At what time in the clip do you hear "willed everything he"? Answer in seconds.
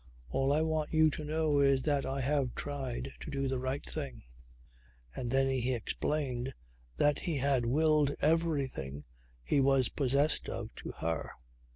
7.67-9.61